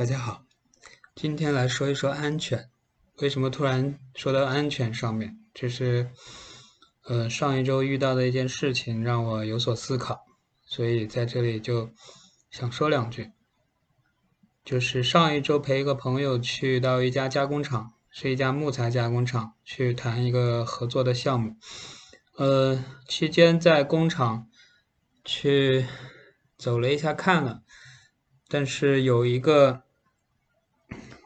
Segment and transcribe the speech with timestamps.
[0.00, 0.46] 大家好，
[1.14, 2.70] 今天来说一说安全。
[3.18, 5.38] 为什么突然说到安全上面？
[5.52, 6.10] 这是，
[7.04, 10.24] 呃，上一周遇到的一件事情让我有所思考，
[10.64, 11.90] 所以在这里就
[12.50, 13.30] 想说两句。
[14.64, 21.56] 就是上一周陪一个朋友去到一家加工厂，是一家木材加工厂，去谈一个合作的项目。
[22.38, 24.48] 呃，期间在工厂
[25.26, 25.84] 去
[26.56, 27.60] 走了一下，看了。
[28.48, 29.82] 但是有一个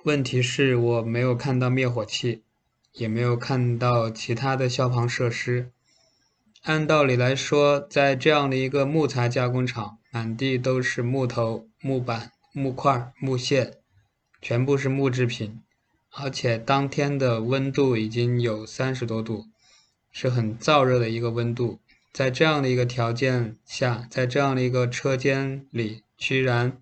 [0.04, 2.42] 问题是我没有看到灭火器，
[2.92, 5.70] 也没有看到其他的消防设施。
[6.64, 13.78] 按道理来说，在这样的一个木材加工厂，满地都是木头、木板、木块、木屑，
[14.42, 15.62] 全部是木制品，
[16.10, 19.46] 而且当天的温度已经有三十多度，
[20.12, 21.80] 是很燥热的一个温度。
[22.12, 26.78] 在这样的一个条件下，在这样的一个车间里，居然。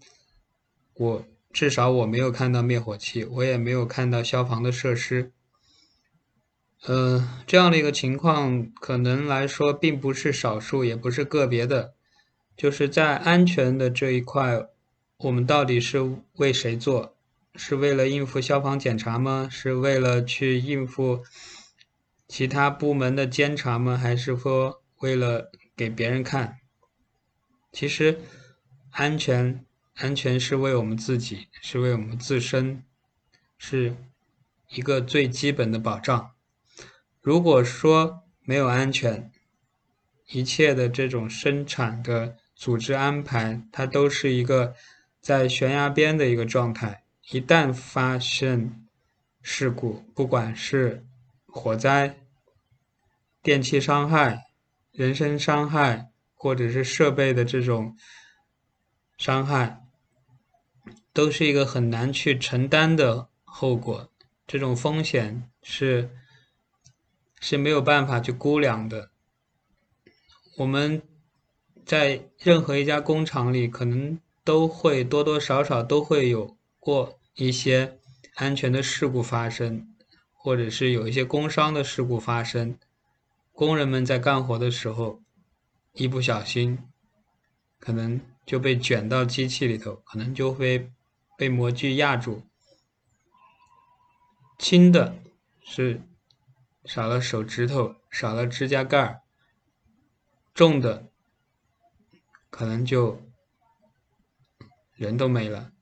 [0.95, 5.33] 我至少我没有看到灭火器，我也没有看到消防的设施。
[6.85, 11.95] 呃，这样的一个情况，可能来说并不是少数，也不是个别的。
[12.57, 14.67] 就是在安全的这一块，
[15.19, 17.17] 我们到底是为谁做？
[17.55, 19.49] 是为了应付消防检查吗？
[19.51, 21.23] 是为了去应付
[22.27, 23.97] 其他部门的监察吗？
[23.97, 26.57] 还是说为了给别人看？
[27.73, 28.19] 其实
[28.91, 29.65] 安全。
[29.95, 32.83] 安全是为我们自己，是为我们自身，
[33.59, 33.95] 是
[34.69, 36.33] 一个最基本的保障。
[37.21, 39.31] 如果说没有安全，
[40.29, 44.75] 一切的这种生产的组织安排，它都是一个
[45.21, 47.05] 在悬崖边的一个状态。
[47.31, 48.89] 一旦发生
[49.43, 51.05] 事故，不管是
[51.47, 52.19] 火灾、
[53.43, 54.47] 电气伤害、
[54.91, 57.97] 人身伤害，或者是设备的这种
[59.17, 59.82] 伤害。
[61.15, 64.11] 都是一个很难去承担的后果，
[64.47, 66.09] 这种风险是
[67.39, 69.11] 是没有办法去估量的。
[70.57, 71.03] 我们
[71.85, 77.99] 在任何一家工厂里，可能都会多多少少都会有过一些
[78.37, 79.87] 安全的事故发生，
[80.33, 82.79] 或者是有一些工伤的事故发生。
[83.53, 85.21] 工人们在干活的时候，
[85.93, 86.79] 一不小心，
[87.79, 90.91] 可能就被卷到机器里头，可能就会。
[91.43, 92.45] 被模具压住，
[94.61, 95.19] 轻的
[95.61, 96.01] 是
[96.85, 99.23] 少了手指头，少了指甲盖儿；
[100.55, 101.09] 重的
[102.49, 103.21] 可能就
[104.95, 105.73] 人都没了。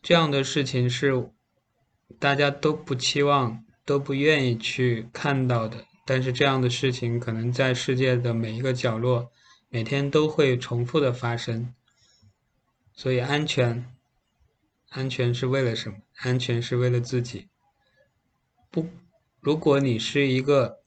[0.00, 1.30] 这样的事情是
[2.18, 5.84] 大家都不期望、都不愿意去看到的。
[6.06, 9.30] 但是这样的事情可能在世界的每一个角落，
[9.68, 11.74] 每天都会重复的发生。
[12.94, 13.90] 所以，安全，
[14.90, 15.98] 安全是为了什么？
[16.16, 17.48] 安全是为了自己。
[18.70, 18.88] 不，
[19.40, 20.82] 如果你是一个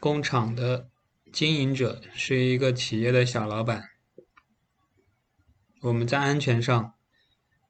[0.00, 0.90] 工厂的
[1.32, 3.90] 经营者，是一个企业的小老板，
[5.82, 6.94] 我们在安全上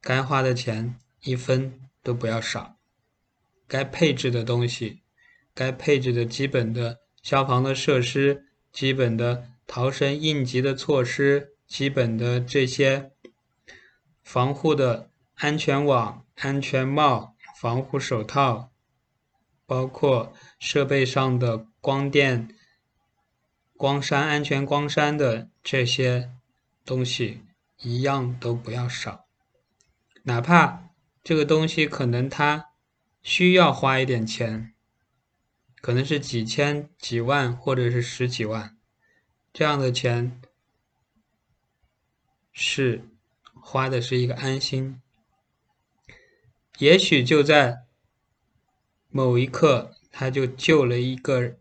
[0.00, 2.78] 该花的钱一分都不要少，
[3.68, 5.02] 该配置的东西，
[5.54, 13.12] 该配置的基本的消防的设施，基本的逃生应急的措施，基本的这些。
[14.26, 18.72] 防护的安全网、安全帽、防护手套，
[19.64, 22.52] 包括设备上的光电、
[23.76, 26.32] 光栅、安全光栅的这些
[26.84, 27.44] 东西，
[27.78, 29.26] 一样都不要少。
[30.24, 30.90] 哪怕
[31.22, 32.70] 这个东西可能它
[33.22, 34.74] 需要花一点钱，
[35.80, 38.76] 可能是几千、几万，或者是十几万，
[39.52, 40.42] 这样的钱
[42.52, 43.08] 是。
[43.68, 45.02] 花的是一个安心，
[46.78, 47.78] 也许就在
[49.08, 51.56] 某一刻，他就救了一个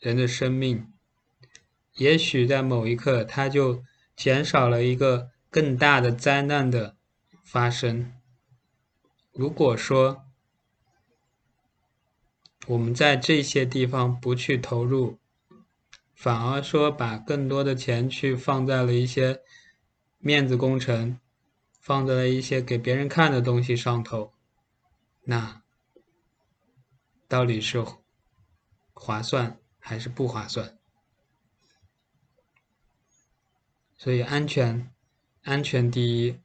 [0.00, 0.88] 人的生命；
[1.94, 3.84] 也许在某一刻，他就
[4.16, 6.96] 减少了一个更大的灾难的
[7.44, 8.12] 发生。
[9.30, 10.24] 如果说
[12.66, 15.20] 我们在这些地方不去投入，
[16.12, 19.42] 反而说把更多的钱去放在了一些。
[20.24, 21.18] 面子工程
[21.80, 24.32] 放在了一些给别人看的东西上头，
[25.24, 25.60] 那
[27.26, 27.84] 到底是
[28.92, 30.78] 划算还是不划算？
[33.98, 34.92] 所以安全，
[35.42, 36.38] 安全第一，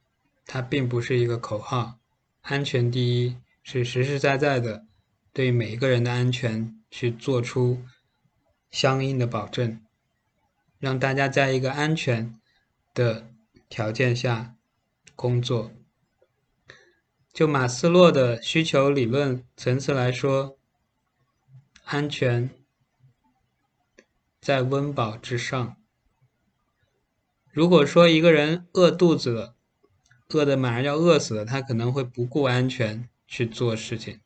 [0.44, 2.00] 它并不是一个口号，
[2.40, 4.86] 安全第一是实实在在的
[5.32, 7.80] 对每一个人的安全去做出
[8.72, 9.80] 相应的保证，
[10.80, 12.40] 让大家在一个安全
[12.92, 13.28] 的。
[13.68, 14.56] 条件下
[15.14, 15.72] 工作。
[17.32, 20.58] 就马斯洛的需求理论层次来说，
[21.84, 22.50] 安全
[24.40, 25.76] 在温饱之上。
[27.50, 29.56] 如果说一个人饿肚子了，
[30.28, 34.20] 饿的马上要饿死了，他可能会不顾安全去做事情。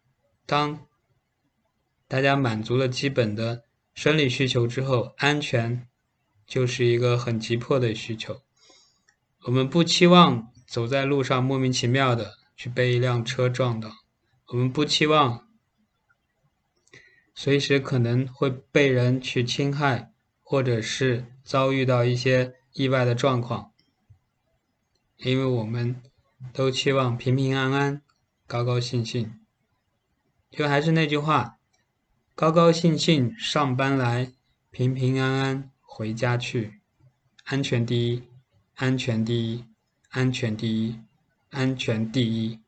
[0.47, 0.87] 当
[2.09, 5.89] 大家满足了基本的生理需求之后，安全
[6.47, 8.43] 就是一个很急迫的需求。
[9.45, 12.43] 我们不期望走在路上莫名其妙的。
[12.55, 13.91] 去被一辆车撞到，
[14.49, 15.49] 我们不期望
[17.35, 20.13] 随时可能会被人去侵害，
[20.43, 23.73] 或者是遭遇到一些意外的状况，
[25.17, 26.01] 因为我们
[26.53, 28.03] 都期望平平安安、
[28.47, 29.41] 高高兴兴。
[30.49, 31.59] 就还是那句话，
[32.37, 34.33] 高高兴兴上班来，
[34.71, 36.81] 平平安安回家去，
[37.43, 38.23] 安全第一，
[38.83, 39.65] 安全第一，
[40.11, 40.99] 安全第一。
[41.51, 42.59] 安全第一。